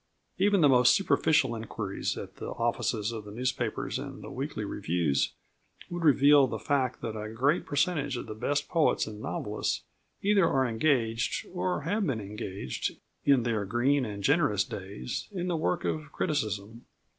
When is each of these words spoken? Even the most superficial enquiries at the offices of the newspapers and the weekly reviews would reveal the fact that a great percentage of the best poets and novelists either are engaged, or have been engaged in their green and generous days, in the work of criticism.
Even 0.39 0.61
the 0.61 0.67
most 0.67 0.95
superficial 0.95 1.55
enquiries 1.55 2.17
at 2.17 2.37
the 2.37 2.47
offices 2.53 3.11
of 3.11 3.23
the 3.23 3.29
newspapers 3.29 3.99
and 3.99 4.23
the 4.23 4.31
weekly 4.31 4.65
reviews 4.65 5.33
would 5.91 6.03
reveal 6.03 6.47
the 6.47 6.57
fact 6.57 7.01
that 7.01 7.15
a 7.15 7.29
great 7.31 7.67
percentage 7.67 8.17
of 8.17 8.25
the 8.25 8.33
best 8.33 8.67
poets 8.67 9.05
and 9.05 9.21
novelists 9.21 9.83
either 10.23 10.47
are 10.49 10.65
engaged, 10.65 11.45
or 11.53 11.81
have 11.81 12.07
been 12.07 12.19
engaged 12.19 12.97
in 13.25 13.43
their 13.43 13.63
green 13.63 14.03
and 14.03 14.23
generous 14.23 14.63
days, 14.63 15.27
in 15.31 15.47
the 15.47 15.55
work 15.55 15.85
of 15.85 16.11
criticism. 16.11 16.83